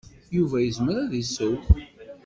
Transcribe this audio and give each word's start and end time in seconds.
Yuba 0.35 0.57
yezmer 0.61 0.95
ad 1.03 1.13
iseww. 1.21 1.61